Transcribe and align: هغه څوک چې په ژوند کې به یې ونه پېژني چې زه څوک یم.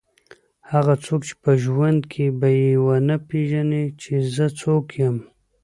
هغه 0.71 0.93
څوک 1.05 1.21
چې 1.27 1.35
په 1.43 1.51
ژوند 1.63 1.99
کې 2.11 2.25
به 2.39 2.47
یې 2.61 2.73
ونه 2.85 3.15
پېژني 3.27 3.83
چې 4.01 4.13
زه 4.35 4.45
څوک 4.59 4.85
یم. 5.01 5.17